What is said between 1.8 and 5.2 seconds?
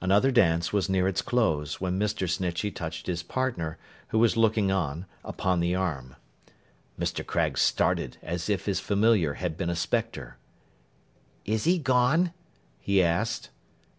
when Mr. Snitchey touched his partner, who was looking on,